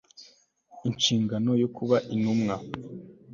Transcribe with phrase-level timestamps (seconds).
[0.89, 2.55] inshingano yo kuba intumwa